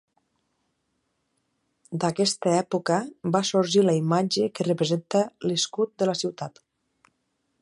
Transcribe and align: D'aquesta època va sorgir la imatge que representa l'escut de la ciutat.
D'aquesta 2.03 2.55
època 2.63 2.99
va 3.37 3.43
sorgir 3.53 3.87
la 3.87 3.97
imatge 4.01 4.51
que 4.57 4.69
representa 4.73 5.25
l'escut 5.51 5.97
de 6.03 6.13
la 6.13 6.21
ciutat. 6.25 6.65